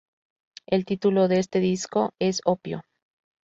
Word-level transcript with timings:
El 0.65 0.85
título 0.85 1.27
de 1.27 1.37
este 1.37 1.59
disco 1.59 2.15
es 2.19 2.41
"Opio". 2.43 2.81